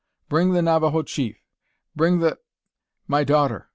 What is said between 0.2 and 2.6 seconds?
Bring the Navajo chief. Bring the